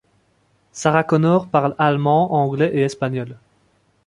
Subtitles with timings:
[0.71, 3.37] Sarah Connor parle allemand, anglais et espagnol.